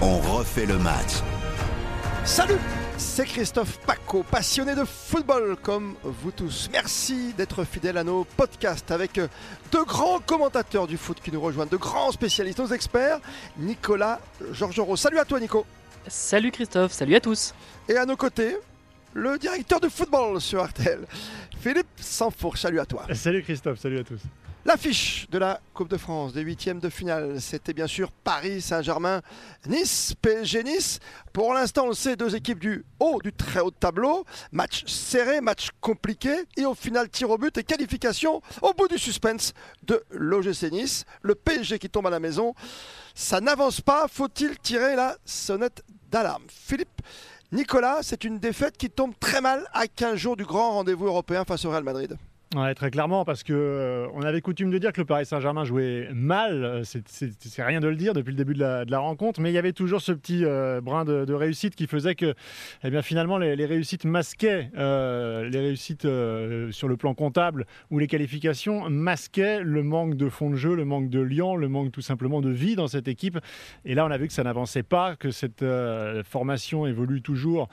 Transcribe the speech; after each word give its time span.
On 0.00 0.18
refait 0.18 0.66
le 0.66 0.78
match. 0.78 1.22
Salut 2.24 2.58
c'est 2.96 3.26
Christophe 3.26 3.78
Paco, 3.80 4.22
passionné 4.22 4.74
de 4.74 4.84
football 4.84 5.56
comme 5.62 5.94
vous 6.02 6.30
tous. 6.30 6.68
Merci 6.72 7.32
d'être 7.36 7.64
fidèle 7.64 7.96
à 7.96 8.04
nos 8.04 8.24
podcasts 8.24 8.90
avec 8.90 9.14
de 9.14 9.84
grands 9.84 10.20
commentateurs 10.20 10.86
du 10.86 10.96
foot 10.96 11.18
qui 11.22 11.30
nous 11.30 11.40
rejoignent, 11.40 11.68
de 11.68 11.76
grands 11.76 12.12
spécialistes, 12.12 12.58
nos 12.58 12.68
experts, 12.68 13.20
Nicolas 13.56 14.20
Georgerot. 14.52 14.96
Salut 14.96 15.18
à 15.18 15.24
toi 15.24 15.40
Nico. 15.40 15.66
Salut 16.06 16.50
Christophe, 16.50 16.92
salut 16.92 17.14
à 17.14 17.20
tous. 17.20 17.54
Et 17.88 17.96
à 17.96 18.06
nos 18.06 18.16
côtés, 18.16 18.56
le 19.12 19.38
directeur 19.38 19.80
de 19.80 19.88
football 19.88 20.40
sur 20.40 20.64
RTL, 20.64 21.06
Philippe 21.60 21.86
Sanfour. 21.96 22.56
Salut 22.56 22.80
à 22.80 22.86
toi. 22.86 23.06
Salut 23.12 23.42
Christophe, 23.42 23.78
salut 23.78 23.98
à 23.98 24.04
tous. 24.04 24.20
L'affiche 24.66 25.26
de 25.30 25.36
la 25.36 25.60
Coupe 25.74 25.90
de 25.90 25.98
France 25.98 26.32
des 26.32 26.40
huitièmes 26.40 26.80
de 26.80 26.88
finale, 26.88 27.38
c'était 27.38 27.74
bien 27.74 27.86
sûr 27.86 28.10
Paris 28.10 28.62
Saint-Germain, 28.62 29.20
Nice, 29.66 30.14
PSG 30.22 30.64
Nice. 30.64 31.00
Pour 31.34 31.52
l'instant, 31.52 31.84
on 31.88 31.92
sait, 31.92 32.16
deux 32.16 32.34
équipes 32.34 32.60
du 32.60 32.82
haut, 32.98 33.20
du 33.22 33.30
très 33.30 33.60
haut 33.60 33.70
tableau. 33.70 34.24
Match 34.52 34.86
serré, 34.86 35.42
match 35.42 35.68
compliqué. 35.82 36.34
Et 36.56 36.64
au 36.64 36.74
final, 36.74 37.10
tir 37.10 37.28
au 37.28 37.36
but 37.36 37.58
et 37.58 37.62
qualification 37.62 38.40
au 38.62 38.72
bout 38.72 38.88
du 38.88 38.96
suspense 38.96 39.52
de 39.82 40.02
l'OGC 40.10 40.72
Nice. 40.72 41.04
Le 41.20 41.34
PSG 41.34 41.78
qui 41.78 41.90
tombe 41.90 42.06
à 42.06 42.10
la 42.10 42.20
maison. 42.20 42.54
Ça 43.14 43.42
n'avance 43.42 43.82
pas. 43.82 44.08
Faut-il 44.08 44.58
tirer 44.60 44.96
la 44.96 45.18
sonnette 45.26 45.84
d'alarme? 46.10 46.44
Philippe 46.48 47.02
Nicolas, 47.52 47.98
c'est 48.00 48.24
une 48.24 48.38
défaite 48.38 48.78
qui 48.78 48.88
tombe 48.88 49.12
très 49.20 49.42
mal 49.42 49.66
à 49.74 49.86
15 49.88 50.16
jours 50.16 50.36
du 50.38 50.46
grand 50.46 50.70
rendez-vous 50.70 51.04
européen 51.04 51.44
face 51.44 51.66
au 51.66 51.70
Real 51.70 51.84
Madrid. 51.84 52.16
Ouais, 52.54 52.72
très 52.74 52.92
clairement, 52.92 53.24
parce 53.24 53.42
que 53.42 53.52
euh, 53.52 54.06
on 54.14 54.22
avait 54.22 54.40
coutume 54.40 54.70
de 54.70 54.78
dire 54.78 54.92
que 54.92 55.00
le 55.00 55.04
Paris 55.04 55.26
Saint-Germain 55.26 55.64
jouait 55.64 56.08
mal. 56.14 56.64
Euh, 56.64 56.82
c'est 56.84 57.62
rien 57.64 57.80
de 57.80 57.88
le 57.88 57.96
dire 57.96 58.14
depuis 58.14 58.30
le 58.30 58.36
début 58.36 58.54
de 58.54 58.60
la, 58.60 58.98
rencontre, 59.00 59.40
mais 59.40 59.50
il 59.50 59.54
y 59.54 59.58
avait 59.58 59.72
toujours 59.72 60.00
ce 60.00 60.12
petit 60.12 60.44
euh, 60.44 60.80
brin 60.80 61.04
de, 61.04 61.32
réussite 61.32 61.74
qui 61.74 61.88
faisait 61.88 62.14
que, 62.14 62.34
eh 62.84 62.90
bien, 62.90 63.02
finalement, 63.02 63.38
les, 63.38 63.66
réussites 63.66 64.04
masquaient 64.04 64.70
les 64.74 65.58
réussites 65.58 66.06
sur 66.70 66.88
le 66.88 66.96
plan 66.96 67.14
comptable 67.14 67.66
ou 67.90 67.98
les 67.98 68.06
qualifications 68.06 68.88
masquaient 68.88 69.60
le 69.60 69.82
manque 69.82 70.14
de 70.14 70.28
fond 70.28 70.50
de 70.50 70.56
jeu, 70.56 70.76
le 70.76 70.84
manque 70.84 71.10
de 71.10 71.20
liant, 71.20 71.56
le 71.56 71.68
manque 71.68 71.90
tout 71.90 72.02
simplement 72.02 72.40
de 72.40 72.50
vie 72.50 72.76
dans 72.76 72.86
cette 72.86 73.08
équipe. 73.08 73.38
Et 73.84 73.94
là, 73.94 74.06
on 74.06 74.10
a 74.12 74.16
vu 74.18 74.28
que 74.28 74.32
ça 74.32 74.44
n'avançait 74.44 74.84
pas, 74.84 75.16
que 75.16 75.32
cette 75.32 75.64
formation 76.24 76.86
évolue 76.86 77.20
toujours 77.20 77.68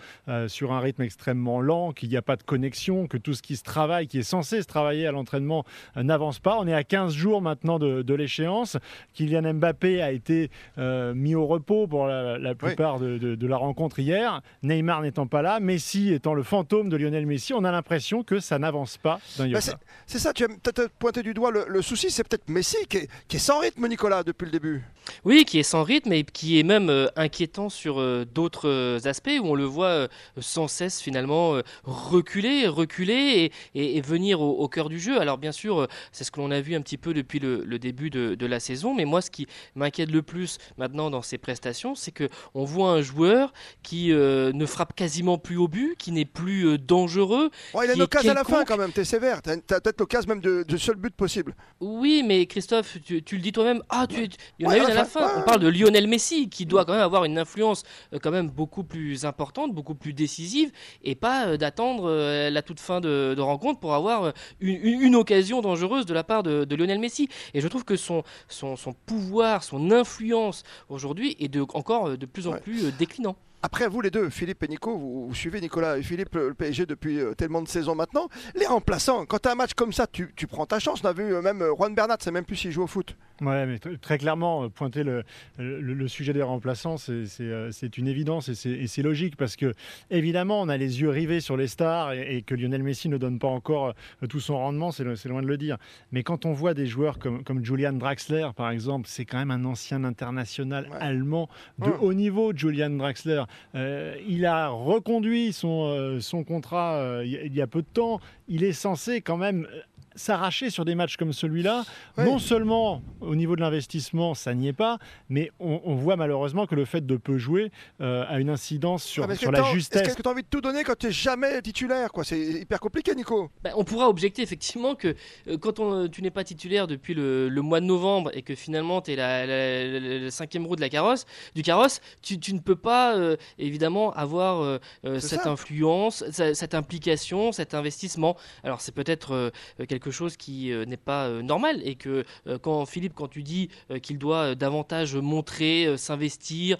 sur 0.48 0.74
un 0.74 0.80
rythme 0.80 1.04
extrêmement 1.04 1.62
lent, 1.62 1.92
qu'il 1.92 2.10
n'y 2.10 2.18
a 2.18 2.24
pas 2.24 2.36
de 2.36 2.44
connexion, 2.44 3.06
que 3.06 3.18
tout 3.18 3.36
ce 3.36 3.44
qui 3.44 3.56
se 3.56 3.64
travaille, 3.64 4.08
qui 4.08 4.18
est 4.18 4.24
censé 4.24 4.64
se 4.64 4.71
travailler 4.72 5.06
à 5.06 5.12
l'entraînement 5.12 5.66
euh, 5.98 6.04
n'avance 6.04 6.40
pas. 6.40 6.58
On 6.60 6.68
est 6.68 6.74
à 6.74 6.84
15 6.84 7.14
jours 7.14 7.42
maintenant 7.42 7.78
de, 7.78 8.14
l'échéance. 8.14 8.78
Kylian 9.14 9.54
Mbappé 9.54 10.02
a 10.02 10.12
été 10.12 10.50
euh, 10.78 11.14
mis 11.14 11.36
au 11.36 11.46
repos 11.46 11.88
pour 11.88 12.08
la, 12.08 12.56
plupart 12.56 13.00
de, 13.00 13.48
la 13.48 13.58
rencontre 13.58 14.00
hier. 14.00 14.42
Neymar 14.64 15.02
n'étant 15.02 15.28
pas 15.28 15.42
là, 15.42 15.60
Messi 15.60 16.14
étant 16.14 16.34
le 16.34 16.44
fantôme 16.44 16.90
de 16.90 16.98
Lionel 16.98 17.26
Messi, 17.26 17.54
on 17.54 17.64
a 17.64 17.72
l'impression 17.72 18.24
que 18.24 18.40
ça 18.40 18.60
n'avance 18.60 18.98
pas 18.98 19.20
dans 19.38 19.50
bah, 19.50 19.60
c'est 20.06 20.20
ça, 20.20 20.34
tu 20.34 20.44
as 20.44 20.48
peut-être 20.48 20.90
pointé 21.00 21.24
du 21.24 21.34
doigt 21.34 21.52
le, 21.52 21.82
souci, 21.82 22.12
c'est 22.12 22.28
peut-être 22.28 22.50
Messi 22.50 22.78
qui 22.88 22.98
est, 22.98 23.38
sans 23.38 23.60
rythme, 23.60 23.88
Nicolas, 23.88 24.24
depuis 24.24 24.46
le 24.46 24.52
début. 24.52 24.84
Oui, 25.26 25.46
qui 25.46 25.60
est 25.60 25.64
sans 25.64 25.84
rythme 25.84 26.14
et 26.14 26.24
qui 26.24 26.60
est 26.60 26.64
même 26.64 26.90
euh, 26.90 27.08
inquiétant 27.16 27.70
sur 27.70 28.02
d'autres 28.26 29.00
aspects 29.06 29.32
où 29.42 29.48
on 29.48 29.56
le 29.56 29.64
voit 29.64 30.08
sans 30.40 30.68
cesse 30.68 31.02
finalement 31.02 31.60
reculer, 31.84 32.68
reculer 32.68 33.52
et, 33.76 33.98
et 33.98 34.02
venir 34.02 34.42
au, 34.42 34.61
au 34.62 34.68
cœur 34.68 34.90
du 34.90 35.00
jeu. 35.00 35.20
Alors 35.20 35.38
bien 35.38 35.52
sûr, 35.52 35.82
euh, 35.82 35.88
c'est 36.12 36.24
ce 36.24 36.32
que 36.32 36.40
l'on 36.40 36.52
a 36.52 36.62
vu 36.62 36.76
un 36.76 36.82
petit 36.82 36.98
peu 36.98 37.14
depuis 37.14 37.40
le, 37.40 37.80
début 37.80 38.10
de, 38.10 38.46
la 38.46 38.60
saison, 38.60 38.94
mais 38.94 39.06
moi 39.06 39.22
ce 39.22 39.32
qui 39.32 39.48
m'inquiète 39.76 40.12
le 40.12 40.22
plus 40.22 40.58
maintenant 40.78 41.10
dans 41.10 41.22
ses 41.22 41.38
prestations, 41.38 41.96
c'est 41.96 42.12
que 42.12 42.30
on 42.54 42.64
voit 42.64 42.92
un 42.92 43.02
joueur 43.02 43.54
qui 43.82 44.12
euh, 44.12 44.52
ne 44.54 44.66
frappe 44.66 44.94
quasiment 44.94 45.38
plus 45.38 45.58
au 45.58 45.68
but, 45.68 45.96
qui 45.98 46.12
n'est 46.12 46.26
plus 46.26 46.68
euh, 46.68 46.78
dangereux. 46.78 47.50
il 47.74 47.90
a 47.90 47.94
une 47.94 48.02
occasion 48.02 48.32
à 48.32 48.36
la 48.36 48.44
fin 48.44 48.66
quand 48.66 48.78
même, 48.78 48.92
t'es 48.92 49.06
sévère, 49.06 49.42
t'as, 49.42 49.58
peut-être 49.58 50.00
l'occasion 50.00 50.30
même 50.30 50.42
de, 50.42 50.78
seul 50.78 50.96
but 50.96 51.16
possible. 51.16 51.56
Oui, 51.80 52.24
mais 52.26 52.46
Christophe, 52.46 52.98
tu, 53.04 53.22
le 53.32 53.42
dis 53.42 53.52
toi-même, 53.52 53.82
ah, 53.90 54.06
tu, 54.08 54.28
il 54.60 54.66
y 54.66 54.68
en 54.68 54.72
a 54.72 54.78
une 54.78 54.86
à 54.86 54.94
la 54.94 55.06
fin. 55.06 55.32
On 55.38 55.44
parle 55.44 55.62
de 55.62 55.68
Lionel 55.68 56.08
Messi 56.08 56.50
qui 56.50 56.66
doit 56.66 56.86
quand 56.86 56.94
même 56.94 57.02
avoir 57.02 57.26
une 57.26 57.38
influence 57.38 57.84
quand 58.22 58.32
même 58.32 58.50
beaucoup 58.50 58.84
plus 58.84 59.26
importante, 59.26 59.74
beaucoup 59.74 59.96
plus 59.96 60.14
décisive, 60.14 60.72
et 61.04 61.16
pas 61.16 61.58
d'attendre 61.58 62.12
la 62.50 62.62
toute 62.62 62.80
fin 62.80 63.00
de, 63.00 63.34
de 63.36 63.42
rencontre 63.42 63.80
pour 63.80 63.94
avoir 63.94 64.34
une, 64.60 65.16
occasion 65.16 65.62
dangereuse 65.62 66.06
de 66.06 66.14
la 66.14 66.24
part 66.24 66.44
de, 66.44 66.76
Lionel 66.76 67.00
Messi. 67.00 67.30
Et 67.54 67.62
je 67.62 67.68
trouve 67.68 67.84
que 67.84 67.96
son, 67.96 68.24
son, 68.48 68.76
pouvoir, 69.06 69.64
son 69.64 69.92
influence 69.92 70.64
aujourd'hui 70.90 71.36
est 71.40 71.48
de, 71.48 71.62
encore 71.62 72.10
euh, 72.10 72.18
de 72.18 72.26
plus 72.26 72.48
en 72.48 72.54
plus 72.54 72.86
euh, 72.86 72.92
déclinant. 72.98 73.36
Après, 73.64 73.88
vous 73.88 74.02
les 74.02 74.10
deux, 74.10 74.30
Philippe 74.32 74.64
et 74.64 74.68
Nico, 74.68 74.98
vous, 74.98 75.36
suivez 75.36 75.62
Nicolas 75.62 76.00
et 76.00 76.02
Philippe 76.02 76.34
le 76.34 76.56
PSG 76.56 76.88
depuis 76.88 77.20
euh, 77.20 77.36
tellement 77.36 77.62
de 77.62 77.68
saisons 77.68 77.94
maintenant. 77.94 78.28
Les 78.56 78.66
remplaçants, 78.66 79.26
quand 79.28 79.38
tu 79.40 79.50
as 79.50 79.52
un 79.52 79.56
match 79.56 79.74
comme 79.76 79.94
ça, 79.94 80.08
tu, 80.08 80.32
prends 80.48 80.66
ta 80.66 80.80
chance. 80.80 81.02
On 81.04 81.08
a 81.08 81.14
vu 81.14 81.34
même 81.42 81.64
Juan 81.78 81.94
Bernat, 81.94 82.18
c'est 82.22 82.32
même 82.32 82.46
plus 82.46 82.56
s'il 82.56 82.72
joue 82.72 82.84
au 82.84 82.88
foot. 82.88 83.16
Ouais, 83.42 83.66
mais 83.66 83.80
très 83.80 84.20
clairement, 84.20 84.70
pointer 84.70 85.04
le, 85.04 85.24
le, 85.58 86.08
sujet 86.08 86.32
des 86.32 86.44
remplaçants, 86.44 86.98
c'est 86.98 87.98
une 87.98 88.08
évidence 88.08 88.50
et 88.50 88.88
c'est 88.88 89.02
logique 89.02 89.36
parce 89.36 89.56
que, 89.56 89.74
évidemment, 90.12 90.62
on 90.62 90.70
a 90.70 90.78
les 90.78 91.02
yeux 91.02 91.10
rivés 91.10 91.40
sur 91.40 91.58
les 91.58 91.68
stars 91.68 92.14
et, 92.14 92.44
que 92.44 92.54
Lionel 92.54 92.84
Messi 92.84 93.10
ne 93.10 93.18
donne 93.18 93.40
pas 93.40 93.48
encore 93.48 93.96
tout 94.30 94.40
son 94.40 94.58
rendement, 94.58 94.92
c'est 94.92 95.04
loin 95.04 95.42
de 95.42 95.48
le 95.48 95.58
dire. 95.58 95.78
Mais 96.12 96.22
quand 96.24 96.46
on 96.46 96.54
voit 96.54 96.74
des 96.74 96.86
joueurs 96.86 97.18
comme, 97.18 97.44
comme 97.44 97.66
Julian 97.66 97.94
Draxler, 97.94 98.50
par 98.56 98.70
exemple, 98.70 99.08
c'est 99.10 99.26
quand 99.26 99.40
même 99.40 99.52
un 99.52 99.66
ancien 99.66 100.04
international 100.04 100.88
allemand 101.00 101.50
de 101.80 101.92
haut 102.00 102.14
niveau, 102.14 102.54
Julian 102.56 102.92
Draxler. 102.92 103.44
Euh, 103.76 104.16
il 104.28 104.46
a 104.46 104.70
reconduit 104.70 105.54
son, 105.54 105.86
euh, 105.86 106.20
son 106.20 106.44
contrat 106.44 106.96
euh, 106.96 107.26
il 107.26 107.54
y 107.56 107.62
a 107.62 107.68
peu 107.68 107.82
de 107.82 107.88
temps. 107.88 108.20
Il 108.48 108.64
est 108.64 108.74
censé 108.74 109.22
quand 109.22 109.38
même 109.38 109.68
s'arracher 110.16 110.70
sur 110.70 110.86
des 110.86 110.96
matchs 110.96 111.18
comme 111.18 111.34
celui-là, 111.34 111.84
non 112.18 112.40
seulement 112.40 113.02
au 113.20 113.36
niveau 113.36 113.56
de 113.56 113.62
l'investissement, 113.62 114.34
ça 114.34 114.54
n'y 114.54 114.68
est 114.68 114.74
pas, 114.74 114.98
mais 115.30 115.52
on, 115.60 115.96
voit 115.96 116.16
malheureusement 116.16 116.66
que 116.66 116.76
le 116.76 116.86
fait 116.86 117.06
de 117.06 117.18
peu 117.18 117.38
jouer 117.38 117.72
euh, 118.02 118.26
a 118.28 118.40
une 118.40 118.50
incidence 118.50 119.04
sur, 119.04 119.30
ah, 119.30 119.36
sur 119.36 119.52
la 119.52 119.64
justesse. 119.64 120.08
Est-ce 120.08 120.18
que 120.18 120.22
tu 120.22 120.28
as 120.28 120.32
envie 120.32 120.44
de 120.44 120.48
tout 120.48 120.62
donner 120.62 120.84
quand 120.84 120.98
tu 120.98 121.08
n'es 121.08 121.12
jamais 121.12 121.62
titulaire 121.62 122.12
quoi? 122.12 122.24
C'est 122.24 122.40
hyper 122.40 122.80
compliqué, 122.80 123.14
Nico. 123.16 123.50
Bah, 123.64 123.72
on 123.76 123.84
pourra 123.84 124.10
objecter 124.10 124.42
effectivement 124.42 124.96
que 124.96 125.16
euh, 125.48 125.58
quand 125.58 125.80
on, 125.80 126.08
tu 126.08 126.22
n'es 126.22 126.32
pas 126.32 126.44
titulaire 126.44 126.88
depuis 126.88 127.14
le, 127.14 127.50
mois 127.62 127.80
de 127.80 127.86
novembre 127.86 128.32
et 128.34 128.42
que 128.42 128.56
finalement 128.56 129.02
tu 129.02 129.12
es 129.12 129.16
la, 129.16 130.32
cinquième 130.32 130.66
roue 130.66 130.76
de 130.76 130.82
la 130.82 130.90
carrosse, 130.90 131.26
du 131.56 131.62
carrosse, 131.62 132.02
tu, 132.22 132.38
ne 132.54 132.60
peux 132.60 132.76
pas 132.76 133.16
euh, 133.16 133.38
évidemment 133.60 134.14
avoir 134.14 134.80
cette 135.20 135.46
influence, 135.46 136.24
cette 136.32 136.74
implication, 136.74 137.52
cet 137.52 137.74
investissement. 137.74 138.36
Alors 138.64 138.82
c'est 138.82 138.94
peut-être 138.94 139.52
quelque 139.88 140.01
quelque 140.02 140.12
chose 140.12 140.36
qui 140.36 140.72
euh, 140.72 140.86
n'est 140.86 140.98
pas 140.98 141.28
euh, 141.28 141.42
normal 141.42 141.80
et 141.84 141.96
que 141.96 142.26
euh, 142.48 142.58
quand 142.58 142.86
Philippe, 142.86 143.14
quand 143.14 143.28
tu 143.28 143.44
dis 143.44 143.70
qu'il 144.02 144.18
doit 144.18 144.56
davantage 144.56 145.16
montrer, 145.16 145.96
s'investir, 145.98 146.78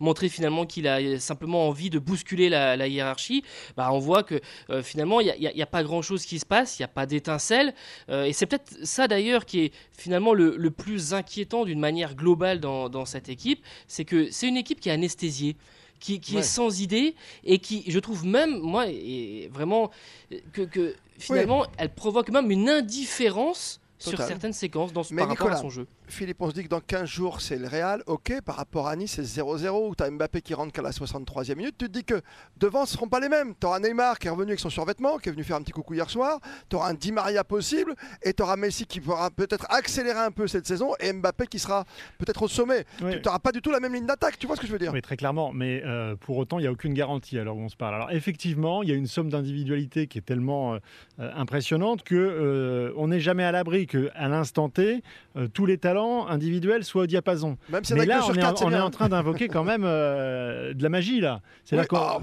montrer 0.00 0.28
finalement 0.28 0.66
qu'il 0.66 0.86
a 0.86 1.18
simplement 1.18 1.68
envie 1.68 1.90
de 1.90 1.98
bousculer 1.98 2.48
la, 2.48 2.86
hiérarchie, 2.86 3.42
bah, 3.76 3.88
on 3.92 3.98
voit 3.98 4.22
que 4.22 4.40
finalement 4.82 5.20
il 5.20 5.34
n'y 5.38 5.62
a, 5.62 5.66
pas 5.66 5.82
grand-chose 5.82 6.24
qui 6.24 6.38
se 6.38 6.46
passe, 6.46 6.78
il 6.78 6.82
n'y 6.82 6.84
a 6.84 6.88
pas 6.88 7.06
d'étincelle 7.06 7.74
et 8.08 8.32
c'est 8.32 8.46
peut-être 8.46 8.76
ça 8.84 9.08
d'ailleurs 9.08 9.46
qui 9.46 9.60
est 9.60 9.72
finalement 9.92 10.34
le, 10.34 10.70
plus 10.70 11.14
inquiétant 11.14 11.64
d'une 11.64 11.80
manière 11.80 12.14
globale 12.14 12.60
dans, 12.60 12.88
dans 12.88 13.04
cette 13.04 13.28
équipe, 13.28 13.64
c'est 13.86 14.04
que 14.04 14.30
c'est 14.30 14.48
une 14.48 14.56
équipe 14.56 14.80
qui 14.80 14.88
est 14.88 14.92
anesthésiée 14.92 15.56
qui, 15.98 16.36
est 16.36 16.42
sans 16.42 16.80
idée 16.80 17.14
et 17.44 17.58
qui, 17.58 17.84
je 17.90 17.98
trouve 17.98 18.24
même, 18.24 18.58
moi, 18.60 18.86
et 18.88 19.48
vraiment, 19.52 19.90
que, 20.52 20.94
finalement, 21.18 21.66
elle 21.76 21.92
provoque 21.92 22.30
même 22.30 22.50
une 22.50 22.68
indifférence 22.68 23.80
sur 23.98 24.18
certaines 24.18 24.52
séquences 24.52 24.92
dans, 24.92 25.02
par 25.04 25.28
rapport 25.28 25.50
à 25.50 25.56
son 25.56 25.70
jeu. 25.70 25.86
Philippe, 26.08 26.40
on 26.40 26.48
se 26.48 26.54
dit 26.54 26.64
que 26.64 26.68
dans 26.68 26.80
15 26.80 27.08
jours, 27.08 27.40
c'est 27.40 27.58
le 27.58 27.68
Real. 27.68 28.02
Ok, 28.06 28.40
par 28.44 28.56
rapport 28.56 28.88
à 28.88 28.96
Nice, 28.96 29.20
c'est 29.20 29.40
0-0, 29.40 29.88
où 29.88 29.94
tu 29.94 30.02
as 30.02 30.10
Mbappé 30.10 30.40
qui 30.40 30.54
rentre 30.54 30.72
qu'à 30.72 30.82
la 30.82 30.90
63e 30.90 31.54
minute. 31.54 31.76
Tu 31.78 31.86
te 31.86 31.90
dis 31.90 32.04
que 32.04 32.20
devant, 32.56 32.86
ce 32.86 32.92
ne 32.92 32.96
seront 32.96 33.08
pas 33.08 33.20
les 33.20 33.28
mêmes. 33.28 33.54
Tu 33.60 33.66
auras 33.66 33.78
Neymar 33.78 34.18
qui 34.18 34.26
est 34.26 34.30
revenu 34.30 34.50
avec 34.50 34.60
son 34.60 34.70
survêtement, 34.70 35.18
qui 35.18 35.28
est 35.28 35.32
venu 35.32 35.44
faire 35.44 35.56
un 35.56 35.62
petit 35.62 35.72
coucou 35.72 35.94
hier 35.94 36.08
soir. 36.08 36.40
Tu 36.68 36.76
auras 36.76 36.90
un 36.90 36.94
Di 36.94 37.12
Maria 37.12 37.44
possible. 37.44 37.94
Et 38.22 38.32
tu 38.32 38.42
auras 38.42 38.56
Messi 38.56 38.86
qui 38.86 39.00
pourra 39.00 39.30
peut-être 39.30 39.66
accélérer 39.70 40.18
un 40.18 40.30
peu 40.30 40.46
cette 40.46 40.66
saison. 40.66 40.92
Et 41.00 41.12
Mbappé 41.12 41.46
qui 41.46 41.58
sera 41.58 41.84
peut-être 42.18 42.42
au 42.42 42.48
sommet. 42.48 42.84
Tu 42.98 43.04
n'auras 43.04 43.38
pas 43.38 43.52
du 43.52 43.60
tout 43.60 43.70
la 43.70 43.80
même 43.80 43.94
ligne 43.94 44.06
d'attaque. 44.06 44.38
Tu 44.38 44.46
vois 44.46 44.56
ce 44.56 44.60
que 44.60 44.66
je 44.66 44.72
veux 44.72 44.78
dire? 44.78 44.92
Oui, 44.92 45.02
très 45.02 45.16
clairement. 45.16 45.52
Mais 45.52 45.82
euh, 45.84 46.16
pour 46.16 46.38
autant, 46.38 46.58
il 46.58 46.62
n'y 46.62 46.68
a 46.68 46.72
aucune 46.72 46.94
garantie 46.94 47.38
alors 47.38 47.56
où 47.56 47.60
on 47.60 47.68
se 47.68 47.76
parle. 47.76 47.94
Alors 47.94 48.10
effectivement, 48.10 48.82
il 48.82 48.88
y 48.88 48.92
a 48.92 48.96
une 48.96 49.06
somme 49.06 49.28
d'individualité 49.28 50.06
qui 50.06 50.18
est 50.18 50.22
tellement 50.22 50.74
euh, 50.74 50.78
euh, 51.20 51.30
impressionnante 51.36 52.02
que 52.02 52.92
on 52.96 53.08
n'est 53.08 53.20
jamais 53.20 53.44
à 53.44 53.52
l'abri 53.52 53.86
qu'à 53.86 54.28
l'instant 54.28 54.68
T, 54.68 55.02
tous 55.52 55.66
les 55.66 55.78
talents 55.78 55.97
individuels 56.28 56.84
soit 56.84 57.02
au 57.02 57.06
diapason. 57.06 57.56
Mais 57.70 58.06
là, 58.06 58.22
on, 58.28 58.34
est, 58.34 58.78
en, 58.78 58.90
train 58.90 59.08
d'invoquer 59.08 59.48
quand 59.48 59.64
même 59.64 59.82
euh, 59.84 60.74
de 60.74 60.82
la 60.82 60.88
magie, 60.88 61.20
là. 61.20 61.40
C'est 61.64 61.76
là 61.76 61.84
ah, 61.92 62.18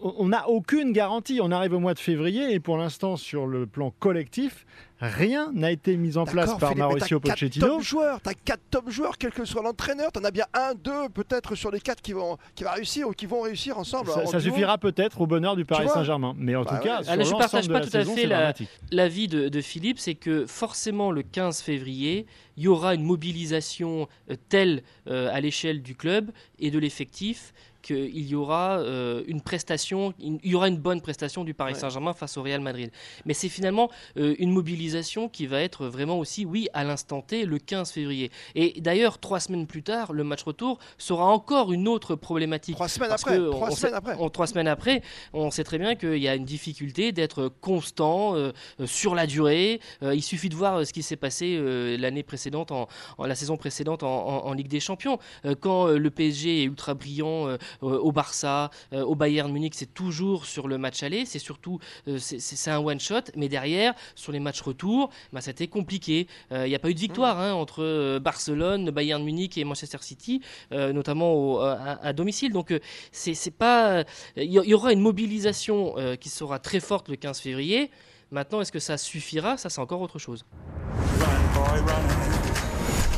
on 0.00 0.28
n'a 0.28 0.48
aucune 0.48 0.92
garantie. 0.92 1.40
On 1.42 1.50
arrive 1.50 1.74
au 1.74 1.80
mois 1.80 1.94
de 1.94 1.98
février 1.98 2.52
et 2.52 2.60
pour 2.60 2.76
l'instant, 2.76 3.16
sur 3.16 3.46
le 3.46 3.66
plan 3.66 3.92
collectif, 3.98 4.66
rien 5.00 5.50
n'a 5.52 5.70
été 5.70 5.96
mis 5.96 6.16
en 6.16 6.24
place 6.24 6.56
par 6.58 6.76
Mauricio 6.76 7.20
Pochettino. 7.20 7.66
Tu 7.66 7.72
as 7.72 7.80
joueurs, 7.80 8.20
tu 8.20 8.28
as 8.28 8.34
quatre 8.34 8.62
top 8.70 8.90
joueurs, 8.90 9.18
quel 9.18 9.32
que 9.32 9.44
soit 9.44 9.62
l'entraîneur. 9.62 10.12
Tu 10.12 10.18
en 10.20 10.24
as 10.24 10.30
bien 10.30 10.46
un, 10.54 10.74
deux, 10.74 11.08
peut-être 11.08 11.54
sur 11.54 11.70
les 11.70 11.80
quatre 11.80 12.02
qui 12.02 12.12
vont, 12.12 12.36
qui 12.54 12.64
va 12.64 12.72
réussir 12.72 13.08
ou 13.08 13.12
qui 13.12 13.26
vont 13.26 13.42
réussir 13.42 13.78
ensemble. 13.78 14.10
Ça, 14.26 14.40
suffira 14.40 14.78
peut-être 14.78 15.20
au 15.20 15.26
bonheur 15.26 15.56
du 15.56 15.64
Paris 15.64 15.88
Saint-Germain. 15.88 16.34
Mais 16.36 16.56
en 16.56 16.64
bah 16.64 16.76
tout 16.76 16.84
cas, 16.84 17.02
sur 17.02 17.12
je 17.12 17.32
ne 17.32 17.38
partage 17.38 17.68
pas 17.68 17.80
tout 17.80 17.96
à 17.96 18.04
fait 18.04 18.28
l'avis 18.90 19.28
de, 19.28 19.48
de 19.48 19.60
Philippe. 19.60 19.98
C'est 19.98 20.14
que 20.14 20.46
forcément, 20.46 21.10
le 21.10 21.22
15 21.22 21.60
février, 21.62 22.26
il 22.56 22.64
y 22.64 22.68
aura 22.68 22.94
une 22.94 23.04
mobilisation 23.04 24.08
euh, 24.30 24.36
telle 24.48 24.82
euh, 25.08 25.30
à 25.32 25.40
l'échelle 25.40 25.82
du 25.82 25.94
club 25.94 26.30
et 26.58 26.70
de 26.70 26.78
l'effectif 26.78 27.52
qu'il 27.88 28.26
y 28.26 28.34
aura 28.34 28.78
euh, 28.80 29.22
une 29.26 29.40
prestation, 29.40 30.12
il 30.20 30.38
y 30.44 30.54
aura 30.54 30.68
une 30.68 30.76
bonne 30.76 31.00
prestation 31.00 31.42
du 31.42 31.54
Paris 31.54 31.74
Saint-Germain 31.74 32.12
face 32.12 32.36
au 32.36 32.42
Real 32.42 32.60
Madrid. 32.60 32.90
Mais 33.24 33.32
c'est 33.32 33.48
finalement 33.48 33.90
euh, 34.18 34.34
une 34.38 34.52
mobilisation 34.52 35.28
qui 35.30 35.46
va 35.46 35.62
être 35.62 35.86
vraiment 35.86 36.18
aussi, 36.18 36.44
oui, 36.44 36.68
à 36.74 36.84
l'instant 36.84 37.22
T, 37.22 37.46
le 37.46 37.58
15 37.58 37.90
février. 37.90 38.30
Et 38.54 38.78
d'ailleurs, 38.80 39.18
trois 39.18 39.40
semaines 39.40 39.66
plus 39.66 39.82
tard, 39.82 40.12
le 40.12 40.22
match 40.22 40.42
retour 40.42 40.78
sera 40.98 41.24
encore 41.24 41.72
une 41.72 41.88
autre 41.88 42.14
problématique. 42.14 42.74
Trois 42.74 42.88
semaines 42.88 43.12
après. 43.12 43.38
trois, 43.38 43.70
semaines 43.70 43.94
après. 43.94 44.30
trois 44.30 44.46
semaines 44.46 44.68
après, 44.68 45.02
on 45.32 45.50
sait 45.50 45.64
très 45.64 45.78
bien 45.78 45.94
qu'il 45.94 46.18
y 46.18 46.28
a 46.28 46.34
une 46.34 46.44
difficulté 46.44 47.12
d'être 47.12 47.48
constant 47.62 48.34
euh, 48.34 48.52
sur 48.84 49.14
la 49.14 49.26
durée. 49.26 49.80
il 50.02 50.22
suffit 50.22 50.50
de 50.50 50.54
voir 50.54 50.84
ce 50.84 50.92
qui 50.92 51.02
s'est 51.02 51.16
passé 51.16 51.58
l'année 51.98 52.22
précédente, 52.22 52.70
en, 52.70 52.86
la 53.18 53.34
saison 53.34 53.56
précédente 53.56 54.02
en, 54.02 54.44
en 54.46 54.52
Ligue 54.52 54.68
des 54.68 54.80
Champions, 54.80 55.18
quand 55.60 55.86
le 55.86 56.10
PSG 56.10 56.62
est 56.62 56.64
ultra 56.64 56.94
brillant 56.94 57.56
au 57.80 58.12
Barça, 58.12 58.70
euh, 58.92 59.02
au 59.02 59.14
Bayern 59.14 59.50
Munich, 59.52 59.74
c'est 59.74 59.92
toujours 59.94 60.46
sur 60.46 60.68
le 60.68 60.78
match 60.78 61.02
aller, 61.02 61.24
c'est 61.24 61.38
surtout 61.38 61.78
euh, 62.06 62.18
c'est 62.18 62.70
un 62.70 62.78
one 62.78 63.00
shot, 63.00 63.22
mais 63.36 63.48
derrière 63.48 63.94
sur 64.14 64.32
les 64.32 64.40
matchs 64.40 64.60
retour, 64.60 65.10
bah, 65.32 65.40
c'était 65.40 65.68
compliqué. 65.68 66.26
Il 66.50 66.64
n'y 66.64 66.74
a 66.74 66.78
pas 66.78 66.90
eu 66.90 66.94
de 66.94 66.98
victoire 66.98 67.38
hein, 67.38 67.52
entre 67.52 68.18
Barcelone, 68.18 68.90
Bayern 68.90 69.22
Munich 69.22 69.56
et 69.58 69.64
Manchester 69.64 69.98
City, 70.00 70.40
notamment 70.70 71.60
à, 71.60 72.12
domicile. 72.12 72.52
Donc 72.52 72.72
c'est 73.12 73.50
pas, 73.50 74.04
il 74.36 74.50
y, 74.50 74.74
aura 74.74 74.92
une 74.92 75.00
mobilisation 75.00 75.94
qui 76.20 76.28
sera 76.28 76.58
très 76.58 76.80
forte 76.80 77.08
le 77.08 77.16
15 77.16 77.40
février. 77.40 77.90
Maintenant, 78.30 78.60
est-ce 78.60 78.72
que 78.72 78.78
ça 78.78 78.98
suffira? 78.98 79.56
Ça, 79.56 79.70
c'est 79.70 79.80
encore 79.80 80.00
autre 80.00 80.18
chose. 80.18 80.44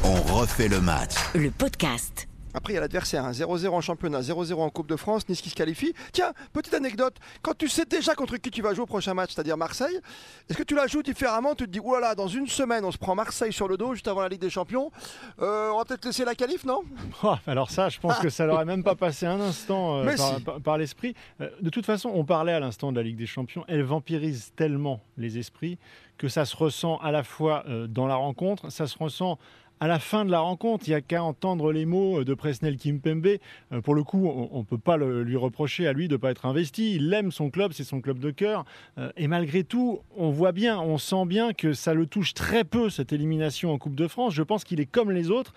On 0.04 0.34
refait 0.34 0.68
le 0.68 0.80
match. 0.80 1.14
Le 1.34 1.50
podcast. 1.50 2.29
Après, 2.54 2.72
il 2.72 2.76
y 2.76 2.78
a 2.78 2.80
l'adversaire, 2.80 3.30
0-0 3.30 3.66
hein. 3.66 3.70
en 3.70 3.80
championnat, 3.80 4.20
0-0 4.20 4.54
en 4.54 4.70
Coupe 4.70 4.88
de 4.88 4.96
France, 4.96 5.28
Nice 5.28 5.40
qui 5.40 5.50
se 5.50 5.54
qualifie. 5.54 5.94
Tiens, 6.12 6.32
petite 6.52 6.74
anecdote, 6.74 7.16
quand 7.42 7.56
tu 7.56 7.68
sais 7.68 7.84
déjà 7.84 8.14
contre 8.14 8.36
qui 8.36 8.50
tu 8.50 8.62
vas 8.62 8.74
jouer 8.74 8.82
au 8.82 8.86
prochain 8.86 9.14
match, 9.14 9.32
c'est-à-dire 9.34 9.56
Marseille, 9.56 9.98
est-ce 10.48 10.58
que 10.58 10.62
tu 10.62 10.74
la 10.74 10.86
joues 10.86 11.02
différemment? 11.02 11.54
Tu 11.54 11.66
te 11.66 11.70
dis, 11.70 11.78
voilà, 11.78 12.14
dans 12.14 12.26
une 12.26 12.48
semaine, 12.48 12.84
on 12.84 12.90
se 12.90 12.98
prend 12.98 13.14
Marseille 13.14 13.52
sur 13.52 13.68
le 13.68 13.76
dos 13.76 13.94
juste 13.94 14.08
avant 14.08 14.22
la 14.22 14.28
Ligue 14.28 14.40
des 14.40 14.50
Champions. 14.50 14.90
Euh, 15.40 15.70
on 15.72 15.78
va 15.78 15.84
peut-être 15.84 16.04
laisser 16.04 16.24
la 16.24 16.34
qualif, 16.34 16.64
non? 16.64 16.82
Oh, 17.22 17.34
Alors 17.46 17.70
ça, 17.70 17.88
je 17.88 18.00
pense 18.00 18.18
que 18.18 18.28
ça 18.28 18.46
n'aurait 18.46 18.64
même 18.64 18.82
pas 18.82 18.96
passé 18.96 19.26
un 19.26 19.40
instant 19.40 19.98
euh, 19.98 20.16
par, 20.62 20.78
l'esprit. 20.78 21.14
Euh, 21.40 21.50
de 21.60 21.70
toute 21.70 21.86
façon, 21.86 22.10
on 22.12 22.24
parlait 22.24 22.52
à 22.52 22.60
l'instant 22.60 22.90
de 22.90 22.96
la 22.96 23.02
Ligue 23.02 23.16
des 23.16 23.26
Champions, 23.26 23.64
elle 23.68 23.82
vampirise 23.82 24.52
tellement 24.56 25.00
les 25.16 25.38
esprits 25.38 25.78
que 26.18 26.28
ça 26.28 26.44
se 26.44 26.54
ressent 26.54 26.98
à 26.98 27.12
la 27.12 27.22
fois 27.22 27.64
dans 27.88 28.06
la 28.06 28.14
rencontre, 28.14 28.70
ça 28.70 28.86
se 28.86 28.98
ressent 28.98 29.38
à 29.80 29.88
la 29.88 29.98
fin 29.98 30.24
de 30.24 30.30
la 30.30 30.40
rencontre. 30.40 30.86
Il 30.86 30.90
n'y 30.90 30.96
a 30.96 31.00
qu'à 31.00 31.22
entendre 31.22 31.72
les 31.72 31.86
mots 31.86 32.22
de 32.22 32.34
Presnel 32.34 32.76
Kimpembe. 32.76 33.38
Euh, 33.72 33.80
pour 33.80 33.94
le 33.94 34.04
coup, 34.04 34.28
on 34.28 34.58
ne 34.58 34.64
peut 34.64 34.78
pas 34.78 34.96
lui 34.98 35.36
reprocher 35.36 35.86
à 35.86 35.92
lui 35.92 36.06
de 36.06 36.14
ne 36.14 36.18
pas 36.18 36.30
être 36.30 36.46
investi. 36.46 36.96
Il 36.96 37.12
aime 37.12 37.32
son 37.32 37.50
club, 37.50 37.72
c'est 37.72 37.84
son 37.84 38.00
club 38.00 38.18
de 38.18 38.30
cœur. 38.30 38.64
Euh, 38.98 39.10
et 39.16 39.26
malgré 39.26 39.64
tout, 39.64 40.00
on 40.16 40.30
voit 40.30 40.52
bien, 40.52 40.78
on 40.78 40.98
sent 40.98 41.24
bien 41.26 41.52
que 41.52 41.72
ça 41.72 41.94
le 41.94 42.06
touche 42.06 42.34
très 42.34 42.64
peu, 42.64 42.90
cette 42.90 43.12
élimination 43.12 43.72
en 43.72 43.78
Coupe 43.78 43.94
de 43.96 44.06
France. 44.06 44.34
Je 44.34 44.42
pense 44.42 44.64
qu'il 44.64 44.80
est 44.80 44.86
comme 44.86 45.10
les 45.10 45.30
autres 45.30 45.54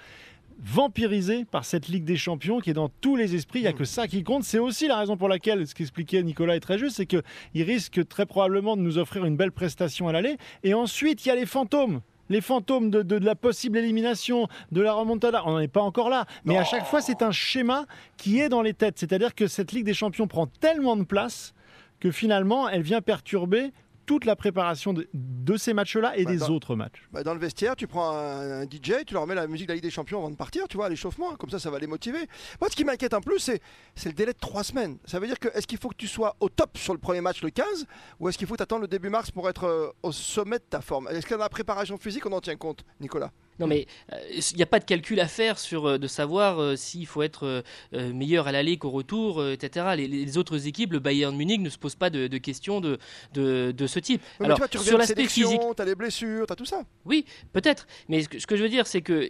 vampirisé 0.60 1.46
par 1.46 1.66
cette 1.66 1.88
Ligue 1.88 2.06
des 2.06 2.16
Champions 2.16 2.60
qui 2.60 2.70
est 2.70 2.75
dans 2.75 2.90
tous 2.90 3.16
les 3.16 3.36
esprits. 3.36 3.60
Il 3.60 3.64
n'y 3.64 3.68
a 3.68 3.74
que 3.74 3.86
ça 3.86 4.08
qui 4.08 4.24
compte. 4.24 4.44
C'est 4.44 4.60
aussi 4.60 4.88
la 4.88 4.98
raison 4.98 5.18
pour 5.18 5.28
laquelle, 5.28 5.68
ce 5.68 5.75
qu'expliquait 5.75 6.24
Nicolas 6.24 6.56
est 6.56 6.62
très 6.62 6.78
juste, 6.78 6.98
c'est 6.98 7.06
qu'il 7.06 7.64
risque 7.64 8.08
très 8.08 8.25
probablement 8.25 8.78
de 8.78 8.81
nous 8.81 8.98
offrir 8.98 9.25
une 9.25 9.36
belle 9.36 9.52
prestation 9.52 10.08
à 10.08 10.12
l'aller. 10.12 10.38
Et 10.64 10.74
ensuite, 10.74 11.25
il 11.25 11.30
y 11.30 11.31
a 11.31 11.36
les 11.36 11.46
fantômes 11.46 12.02
les 12.30 12.42
fantômes 12.42 12.90
de, 12.90 13.16
la 13.18 13.36
possible 13.36 13.78
élimination, 13.78 14.48
de 14.72 14.81
la 14.81 14.94
remontada, 14.94 15.44
on 15.46 15.52
n'en 15.52 15.60
est 15.60 15.68
pas 15.68 15.81
encore 15.81 16.10
là. 16.10 16.25
Mais 16.46 16.58
à 16.58 16.64
chaque 16.64 16.86
fois, 16.86 17.02
c'est 17.02 17.22
un 17.22 17.31
schéma 17.31 17.86
qui 18.18 18.40
est 18.40 18.50
dans 18.50 18.62
les 18.62 18.74
têtes. 18.74 18.98
C'est-à-dire 18.98 19.36
que 19.36 19.48
cette 19.48 19.72
Ligue 19.72 19.86
des 19.86 19.94
Champions 19.94 20.28
prend 20.28 20.48
tellement 20.48 20.96
de 20.96 21.04
place 21.04 21.54
que 22.00 22.12
finalement, 22.12 22.68
elle 22.70 22.81
vient 22.81 23.02
perturber 23.02 23.72
toute 24.05 24.25
la 24.25 24.35
préparation 24.35 24.94
de, 24.94 25.57
ces 25.57 25.73
matchs-là 25.73 26.17
et 26.17 26.25
bah, 26.25 26.31
des 26.31 26.44
autres 26.50 26.75
matchs. 26.75 27.07
Bah, 27.11 27.23
dans 27.23 27.33
le 27.33 27.39
vestiaire, 27.39 27.75
tu 27.75 27.88
prends 27.88 28.11
un, 28.15 28.63
DJ, 28.63 29.05
tu 29.05 29.13
leur 29.13 29.27
mets 29.27 29.35
la 29.35 29.47
musique 29.47 29.67
de 29.67 29.71
la 29.71 29.75
Ligue 29.75 29.83
des 29.83 29.91
Champions 29.91 30.19
avant 30.19 30.31
de 30.31 30.35
partir, 30.35 30.67
tu 30.67 30.77
vois, 30.77 30.89
l'échauffement, 30.89 31.35
comme 31.35 31.50
ça, 31.50 31.59
ça 31.59 31.69
va 31.69 31.79
les 31.79 31.88
motiver. 31.88 32.27
Moi, 32.59 32.69
ce 32.69 32.75
qui 32.75 32.83
m'inquiète 32.83 33.13
un 33.13 33.21
peu, 33.21 33.38
c'est, 33.38 33.61
le 34.05 34.13
délai 34.13 34.33
de 34.33 34.39
trois 34.39 34.63
semaines. 34.63 34.97
Ça 35.05 35.19
veut 35.19 35.27
dire 35.27 35.39
que 35.39 35.50
est-ce 35.50 35.67
qu'il 35.67 35.77
faut 35.77 35.89
que 35.89 35.95
tu 35.95 36.07
sois 36.07 36.35
au 36.39 36.50
top 36.50 36.77
sur 36.77 36.94
le 36.94 37.00
premier 37.00 37.21
match 37.21 37.41
le 37.41 37.50
15 37.50 37.85
ou 38.19 38.29
est-ce 38.29 38.38
qu'il 38.38 38.47
faut 38.47 38.61
attendre 38.61 38.81
le 38.81 38.88
début 38.88 39.09
mars 39.09 39.31
pour 39.31 39.50
être 39.50 39.65
euh, 39.65 39.89
au 40.01 40.11
sommet 40.11 40.59
de 40.59 40.63
ta 40.63 40.81
forme? 40.81 41.07
Est-ce 41.09 41.25
que 41.25 41.33
dans 41.33 41.41
la 41.41 41.50
préparation 41.50 41.97
physique, 41.97 42.25
on 42.25 42.31
en 42.31 42.41
tient 42.41 42.55
compte, 42.55 42.83
Nicolas? 43.00 43.31
Non, 43.59 43.67
mais 43.67 43.88
il 44.09 44.15
euh, 44.15 44.41
n'y 44.55 44.63
a 44.63 44.65
pas 44.65 44.79
de 44.79 44.85
calcul 44.85 45.19
à 45.19 45.27
faire 45.27 45.59
sur 45.59 45.85
euh, 45.85 45.97
de 45.97 46.07
savoir 46.07 46.59
euh, 46.59 46.75
s'il 46.75 47.05
faut 47.05 47.21
être 47.21 47.63
meilleur 47.94 48.47
à 48.47 48.51
l'aller 48.51 48.77
qu'au 48.77 48.89
retour, 48.89 49.45
etc. 49.47 49.88
Les, 49.95 50.38
autres 50.38 50.67
équipes, 50.67 50.94
le 50.94 51.00
Bayern 51.00 51.35
Munich, 51.35 51.61
ne 51.61 51.69
se 51.69 51.77
posent 51.77 51.95
pas 51.95 52.09
de, 52.09 52.27
questions 52.38 52.81
de, 52.81 52.97
de, 53.33 53.88
ce 53.88 54.00
type. 54.00 54.21
Alors, 54.39 54.59
tu 54.69 54.77
sur 54.79 54.97
l'aspect 54.97 55.25
physique, 55.25 55.61
tu 55.75 55.81
as 55.81 55.85
les 55.85 55.95
blessures, 55.95 56.47
tu 56.47 56.53
as 56.53 56.55
tout 56.55 56.65
ça. 56.65 56.83
Oui, 57.05 57.25
peut-être. 57.51 57.88
Mais 58.09 58.23
ce 58.23 58.29
que, 58.29 58.39
ce 58.39 58.47
que, 58.47 58.55
je 58.55 58.63
veux 58.63 58.69
dire, 58.69 58.88
c'est 58.88 59.01
que 59.01 59.29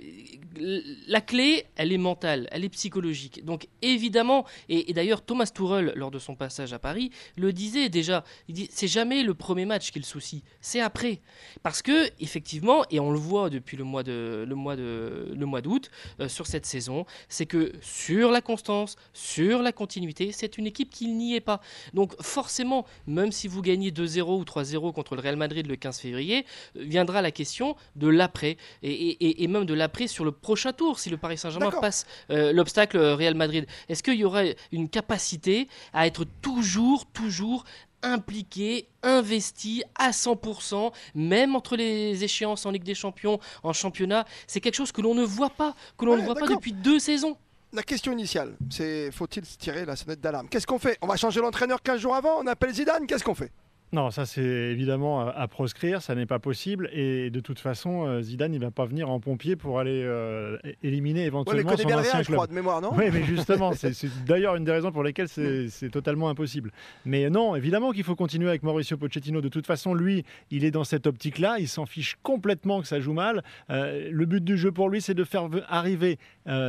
la 1.07 1.21
clé, 1.21 1.65
elle 1.75 1.91
est 1.91 1.97
mentale, 1.97 2.47
elle 2.51 2.63
est 2.63 2.69
psychologique. 2.69 3.43
Donc, 3.43 3.67
évidemment, 3.81 4.45
et, 4.69 4.93
d'ailleurs, 4.93 5.21
Thomas 5.21 5.51
Tuchel, 5.53 5.93
lors 5.95 6.11
de 6.11 6.19
son 6.19 6.35
passage 6.35 6.73
à 6.73 6.79
Paris, 6.79 7.11
le 7.35 7.51
disait 7.51 7.89
déjà. 7.89 8.23
Il 8.47 8.55
dit 8.55 8.69
c'est 8.71 8.87
jamais 8.87 9.23
le 9.23 9.33
premier 9.33 9.65
match 9.65 9.91
qui 9.91 9.99
est 9.99 10.01
le 10.01 10.05
souci, 10.05 10.43
c'est 10.61 10.79
après. 10.79 11.21
Parce 11.61 11.81
que, 11.81 12.09
effectivement, 12.19 12.85
et 12.89 12.99
on 12.99 13.11
le 13.11 13.19
voit 13.19 13.49
depuis 13.49 13.77
le 13.77 13.83
mois 13.83 14.03
de 14.03 14.12
le 14.13 14.56
mois 14.56 14.75
de 14.75 15.33
le 15.33 15.45
mois 15.45 15.62
d'août 15.62 15.89
euh, 16.19 16.27
sur 16.27 16.48
cette 16.48 16.65
saison, 16.65 17.06
c'est 17.30 17.45
que 17.45 17.74
sur 17.81 18.31
la 18.31 18.42
constance, 18.42 18.95
sur 19.13 19.62
la 19.62 19.71
continuité, 19.71 20.31
c'est 20.31 20.57
une 20.57 20.68
équipe 20.68 20.89
qui 20.89 21.07
n'y 21.07 21.36
est 21.36 21.42
pas. 21.42 21.62
Donc 21.94 22.19
forcément, 22.21 22.86
même 23.07 23.31
si 23.31 23.48
vous 23.48 23.62
gagnez 23.62 23.92
2-0 23.92 24.39
ou 24.39 24.44
3-0 24.44 24.94
contre 24.94 25.15
le 25.15 25.21
Real 25.21 25.36
Madrid 25.36 25.68
le 25.68 25.75
15 25.75 26.00
février, 26.00 26.45
euh, 26.77 26.83
viendra 26.83 27.21
la 27.21 27.31
question 27.31 27.75
de 27.95 28.07
l'après 28.07 28.57
et, 28.81 29.48
même 29.48 29.65
de 29.65 29.74
l'après 29.74 30.07
sur 30.07 30.26
le 30.26 30.31
prochain 30.31 30.73
tour 30.73 30.99
si 30.99 31.09
le 31.09 31.18
Paris 31.18 31.37
Saint-Germain 31.37 31.71
passe 31.71 32.06
euh, 32.30 32.52
l'obstacle 32.54 32.97
Real 32.97 33.35
Madrid. 33.35 33.66
Est-ce 33.90 34.04
qu'il 34.04 34.16
y 34.16 34.26
aurait 34.26 34.56
une 34.71 34.90
capacité 34.90 35.68
à 35.94 36.07
être 36.07 36.26
toujours, 36.42 37.06
toujours 37.07 37.66
impliqué, 38.04 38.88
investi 39.02 39.83
à 39.95 40.12
100%, 40.12 40.92
même 41.16 41.56
entre 41.56 41.76
les 41.76 42.24
échéances 42.24 42.66
en 42.66 42.72
Ligue 42.72 42.83
des 42.83 42.95
Champions, 42.95 43.40
en 43.64 43.74
championnat. 43.74 44.26
C'est 44.48 44.62
quelque 44.62 44.76
chose 44.76 44.92
que 44.92 45.02
l'on 45.02 45.16
ne 45.16 45.24
voit 45.24 45.50
pas, 45.50 45.76
que 45.98 46.06
l'on 46.06 46.18
ne 46.18 46.22
voit 46.22 46.36
pas 46.36 46.48
depuis 46.48 46.74
deux 46.74 47.00
saisons. 47.00 47.38
La 47.72 47.81
question 47.81 48.12
initiale, 48.12 48.56
c'est 48.69 49.12
faut-il 49.12 49.42
tirer 49.42 49.83
la 49.83 49.95
sonnette 49.95 50.22
d'alarme? 50.22 50.48
Qu'est-ce 50.48 50.68
qu'on 50.68 50.78
fait? 50.78 50.98
On 51.02 51.07
va 51.07 51.16
changer 51.16 51.42
l'entraîneur 51.42 51.81
15 51.81 52.00
jours 52.00 52.14
avant, 52.14 52.38
on 52.40 52.45
appelle 52.45 52.72
Zidane, 52.72 53.07
qu'est-ce 53.07 53.24
qu'on 53.24 53.33
fait? 53.33 53.52
Non, 53.94 54.09
ça 54.09 54.26
c'est 54.26 54.42
évidemment 54.42 55.28
à, 55.28 55.47
proscrire, 55.47 56.02
ça 56.02 56.16
n'est 56.16 56.26
pas 56.26 56.40
possible. 56.40 56.90
Et 56.94 57.30
de 57.30 57.40
toute 57.40 57.59
façon, 57.59 58.07
euh, 58.07 58.21
Zidane, 58.23 58.52
il 58.52 58.59
va 58.59 58.71
pas 58.71 58.85
venir 58.85 59.12
en 59.12 59.19
pompier 59.19 59.56
pour 59.56 59.80
aller 59.80 60.02
euh, 60.04 60.57
éliminer 60.81 61.26
éventuellement 61.26 61.69
ouais, 61.69 61.78
mais 61.78 61.83
son 61.83 62.00
ancien 62.00 62.23
club. 62.23 62.47
de 62.50 62.54
mémoire, 62.56 62.81
non 62.81 62.90
Oui, 62.97 63.06
mais 63.14 63.23
justement, 63.23 63.71
c'est 63.73 63.94
d'ailleurs 64.26 64.56
une 64.56 64.64
des 64.64 64.71
raisons 64.71 64.92
pour 64.92 65.04
lesquelles 65.04 65.30
c'est 65.30 65.92
totalement 65.92 66.30
impossible. 66.30 66.71
Mais 67.06 67.30
non, 67.30 67.56
évidemment 67.56 67.92
qu'il 67.92 68.04
faut 68.04 68.16
continuer 68.16 68.50
avec 68.50 68.64
Mauricio 68.64 68.97
Pochettino. 68.97 69.42
De 69.42 69.50
toute 69.50 69.68
façon, 69.68 69.94
lui, 69.94 70.26
il 70.50 70.66
est 70.66 70.71
dans 70.71 70.83
cette 70.83 71.06
optique-là. 71.06 71.57
Il 71.59 71.68
s'en 71.68 71.85
fiche 71.85 72.18
complètement 72.23 72.81
que 72.81 72.88
ça 72.88 73.00
joue 73.00 73.14
mal. 73.14 73.44
Euh, 73.69 74.09
le 74.12 74.26
but 74.26 74.44
du 74.44 74.57
jeu 74.57 74.71
pour 74.71 74.90
lui, 74.90 75.02
c'est 75.02 75.14
de 75.14 75.23
faire 75.23 75.47
arriver 75.69 76.18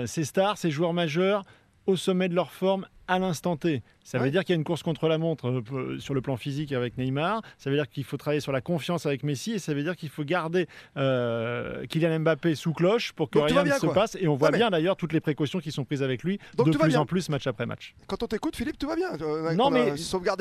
ses 0.05 0.25
stars, 0.25 0.59
ses 0.59 0.71
joueurs 0.71 0.93
majeurs 0.93 1.43
au 1.87 1.97
sommet 1.97 2.29
de 2.29 2.35
leur 2.35 2.51
forme 2.51 2.87
à 3.09 3.19
l'instant 3.19 3.57
T. 3.57 3.83
Ça 4.03 4.19
veut 4.19 4.31
dire 4.31 4.45
qu'il 4.45 4.55
y 4.55 4.57
a 4.57 4.59
une 4.59 4.65
course 4.65 4.83
contre 4.83 5.09
la 5.09 5.19
montre 5.19 5.49
euh, 5.49 5.99
sur 5.99 6.15
le 6.15 6.21
plan 6.21 6.37
physique 6.37 6.73
avec 6.73 6.99
Neymar. 6.99 7.43
Ça 7.59 7.71
veut 7.71 7.77
dire 7.77 7.89
qu'il 7.89 8.05
faut 8.05 8.17
travailler 8.17 8.41
sur 8.41 8.53
la 8.53 8.61
confiance 8.61 9.07
avec 9.07 9.23
Messi. 9.23 9.53
Et 9.53 9.59
ça 9.59 9.73
veut 9.73 9.83
dire 9.83 9.97
qu'il 9.97 10.09
faut 10.09 10.25
garder 10.25 10.67
euh, 10.97 11.87
Kylian 11.87 12.21
Mbappé 12.21 12.55
sous 12.55 12.73
cloche 12.73 13.13
pour 13.13 13.31
que 13.31 13.39
rien 13.39 13.65
ne 13.65 13.71
se 13.71 13.87
passe. 13.87 14.17
Et 14.21 14.29
on 14.29 14.37
voit 14.37 14.51
bien 14.51 14.71
d'ailleurs 14.71 14.97
toutes 14.97 15.13
les 15.13 15.21
précautions 15.21 15.59
qui 15.59 15.73
sont 15.73 15.85
prises 15.85 16.03
avec 16.03 16.23
lui 16.23 16.39
de 16.57 16.71
plus 16.71 16.97
en 16.97 17.07
plus 17.07 17.29
match 17.29 17.47
après 17.47 17.67
match. 17.67 17.95
Quand 18.07 18.23
on 18.23 18.27
t'écoute, 18.27 18.57
Philippe, 18.57 18.79
tout 18.79 18.89
va 18.89 18.97
bien. 18.97 19.13
Euh, 19.21 19.55
non, 19.55 19.71
mais 19.71 19.93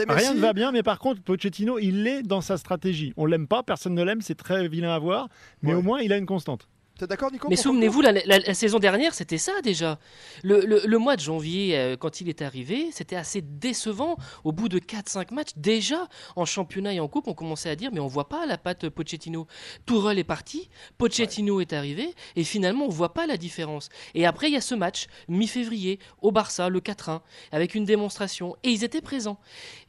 rien 0.09 0.33
ne 0.33 0.39
va 0.39 0.53
bien. 0.53 0.71
Mais 0.71 0.83
par 0.83 0.99
contre, 0.99 1.21
Pochettino, 1.21 1.79
il 1.79 2.07
est 2.07 2.23
dans 2.23 2.41
sa 2.41 2.57
stratégie. 2.57 3.13
On 3.17 3.25
l'aime 3.25 3.47
pas, 3.47 3.63
personne 3.63 3.93
ne 3.93 4.03
l'aime. 4.03 4.21
C'est 4.21 4.35
très 4.35 4.67
vilain 4.67 4.93
à 4.93 4.99
voir. 4.99 5.29
Mais 5.61 5.73
au 5.73 5.81
moins, 5.81 5.99
il 5.99 6.11
a 6.13 6.17
une 6.17 6.25
constante. 6.25 6.67
T'es 6.99 7.07
d'accord, 7.07 7.31
Nico 7.31 7.49
Mais 7.49 7.55
souvenez-vous, 7.55 8.01
la, 8.01 8.11
la- 8.11 8.21
la 8.37 8.53
saison 8.53 8.77
dernière, 8.77 9.15
c'était 9.15 9.39
ça 9.39 9.51
déjà. 9.63 9.97
Le, 10.43 10.59
le- 10.63 10.83
le 10.85 10.97
mois 10.99 11.15
de 11.15 11.21
janvier, 11.21 11.75
euh, 11.75 11.97
quand 11.97 12.21
il 12.21 12.29
est 12.29 12.43
arrivé, 12.43 12.89
c'était 12.91 13.15
assez 13.15 13.41
décevant. 13.41 14.15
Au 14.43 14.51
bout 14.51 14.69
de 14.69 14.77
4-5 14.77 15.33
matchs, 15.33 15.49
déjà, 15.57 16.07
en 16.35 16.45
championnat 16.45 16.93
et 16.93 16.99
en 16.99 17.07
coupe, 17.07 17.27
on 17.27 17.33
commençait 17.33 17.69
à 17.71 17.75
dire 17.75 17.89
mais 17.91 17.99
on 17.99 18.05
voit 18.07 18.29
pas 18.29 18.45
la 18.45 18.59
patte 18.59 18.89
Pochettino. 18.89 19.47
Tourelle 19.87 20.19
est 20.19 20.23
parti, 20.23 20.69
Pochettino 20.99 21.61
est 21.61 21.73
arrivé, 21.73 22.13
et 22.35 22.43
finalement, 22.43 22.85
on 22.85 22.89
voit 22.89 23.13
pas 23.15 23.25
la 23.25 23.37
différence. 23.37 23.89
Et 24.13 24.27
après, 24.27 24.49
il 24.49 24.53
y 24.53 24.57
a 24.57 24.61
ce 24.61 24.75
match, 24.75 25.07
mi-février, 25.27 25.97
au 26.21 26.31
Barça, 26.31 26.69
le 26.69 26.79
4-1, 26.79 27.21
avec 27.51 27.73
une 27.73 27.85
démonstration. 27.85 28.55
Et 28.63 28.69
ils 28.69 28.83
étaient 28.83 29.01
présents. 29.01 29.39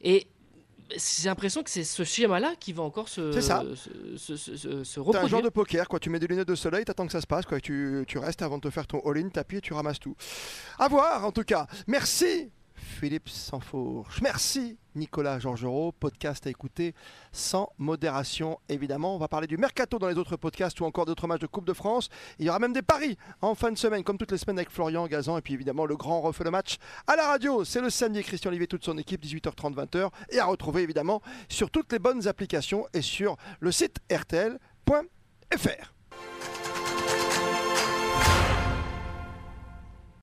Et 0.01 0.25
j'ai 0.91 1.27
l'impression 1.29 1.63
que 1.63 1.69
c'est 1.69 1.83
ce 1.83 2.03
schéma-là 2.03 2.53
qui 2.59 2.73
va 2.73 2.83
encore 2.83 3.09
se, 3.09 3.31
C'est 3.31 3.41
ça. 3.41 3.63
se, 3.75 4.17
se- 4.17 4.37
se- 4.37 4.55
se- 4.57 4.83
se 4.83 4.93
T'es 4.93 4.99
un 4.99 5.03
reproduire. 5.03 5.27
genre 5.29 5.41
de 5.41 5.49
poker, 5.49 5.87
quoi. 5.87 5.99
Tu 5.99 6.09
mets 6.09 6.19
des 6.19 6.27
lunettes 6.27 6.47
de 6.47 6.55
soleil, 6.55 6.85
t'attends 6.85 7.05
que 7.05 7.11
ça 7.11 7.21
se 7.21 7.27
passe, 7.27 7.45
quoi. 7.45 7.59
Tu, 7.59 8.03
tu 8.07 8.17
restes 8.17 8.41
avant 8.41 8.57
de 8.57 8.61
te 8.63 8.69
faire 8.69 8.85
ton 8.87 8.99
all-in, 9.01 9.29
tapis 9.29 9.57
et 9.57 9.61
tu 9.61 9.73
ramasses 9.73 9.99
tout. 9.99 10.15
À 10.77 10.87
voir, 10.87 11.25
en 11.25 11.31
tout 11.31 11.43
cas. 11.43 11.67
Merci, 11.87 12.51
Philippe 12.85 13.27
Sansfourche. 13.27 14.21
Merci, 14.21 14.77
Nicolas 14.95 15.39
Georgerot. 15.39 15.91
Podcast 15.91 16.47
à 16.47 16.49
écouter 16.49 16.93
sans 17.31 17.69
modération, 17.77 18.59
évidemment. 18.69 19.15
On 19.15 19.17
va 19.17 19.27
parler 19.27 19.47
du 19.47 19.57
mercato 19.57 19.99
dans 19.99 20.07
les 20.07 20.17
autres 20.17 20.37
podcasts 20.37 20.79
ou 20.79 20.85
encore 20.85 21.05
d'autres 21.05 21.27
matchs 21.27 21.41
de 21.41 21.47
Coupe 21.47 21.65
de 21.65 21.73
France. 21.73 22.09
Il 22.39 22.45
y 22.45 22.49
aura 22.49 22.59
même 22.59 22.73
des 22.73 22.81
paris 22.81 23.17
en 23.41 23.55
fin 23.55 23.71
de 23.71 23.77
semaine, 23.77 24.03
comme 24.03 24.17
toutes 24.17 24.31
les 24.31 24.37
semaines 24.37 24.59
avec 24.59 24.69
Florian 24.69 25.07
Gazan. 25.07 25.37
Et 25.37 25.41
puis 25.41 25.53
évidemment, 25.53 25.85
le 25.85 25.97
grand 25.97 26.21
refait 26.21 26.43
le 26.43 26.51
match 26.51 26.77
à 27.07 27.15
la 27.15 27.27
radio. 27.27 27.65
C'est 27.65 27.81
le 27.81 27.89
samedi. 27.89 28.23
Christian 28.23 28.49
Olivier, 28.49 28.67
toute 28.67 28.85
son 28.85 28.97
équipe, 28.97 29.23
18h30, 29.23 29.73
20h. 29.73 30.09
Et 30.29 30.39
à 30.39 30.45
retrouver 30.45 30.83
évidemment 30.83 31.21
sur 31.49 31.71
toutes 31.71 31.91
les 31.91 31.99
bonnes 31.99 32.27
applications 32.27 32.87
et 32.93 33.01
sur 33.01 33.35
le 33.59 33.71
site 33.71 33.97
RTL.fr. 34.11 35.94